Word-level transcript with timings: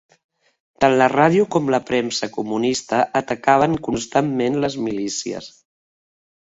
Tant 0.83 0.95
la 1.01 1.09
ràdio 1.11 1.45
com 1.57 1.69
la 1.75 1.81
premsa 1.91 2.31
comunista 2.39 3.03
atacaven 3.23 3.79
constantment 3.91 4.61
les 4.67 4.83
milícies 4.89 5.57